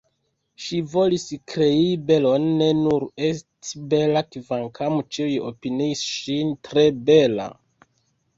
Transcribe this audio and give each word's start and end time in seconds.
Ŝi 0.67 0.77
volis 0.93 1.25
krei 1.51 1.83
belon, 2.07 2.47
ne 2.61 2.69
nur 2.77 3.05
esti 3.27 3.83
bela 3.93 4.25
kvankam 4.39 4.97
ĉiuj 5.19 5.37
opiniis 5.51 6.03
ŝin 6.15 6.57
tre 6.71 6.89
bela. 7.13 7.49